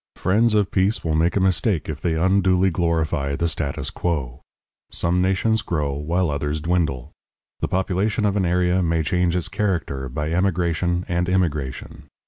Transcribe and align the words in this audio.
Friends 0.15 0.55
of 0.55 0.71
peace 0.71 1.03
will 1.03 1.13
make 1.13 1.35
a 1.35 1.39
mistake 1.39 1.87
if 1.87 2.01
they 2.01 2.15
unduly 2.15 2.71
glorify 2.71 3.35
the 3.35 3.47
status 3.47 3.91
quo. 3.91 4.41
Some 4.91 5.21
nations 5.21 5.61
grow, 5.61 5.93
while 5.93 6.31
others 6.31 6.59
dwindle; 6.59 7.11
the 7.59 7.67
population 7.67 8.25
of 8.25 8.35
an 8.35 8.43
area 8.43 8.81
may 8.81 9.03
change 9.03 9.35
its 9.35 9.47
character 9.47 10.09
by 10.09 10.31
emigration 10.31 11.05
and 11.07 11.29
immigration. 11.29 12.05